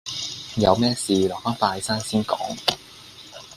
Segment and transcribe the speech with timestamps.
[0.57, 2.57] 有咩事留返拜山先講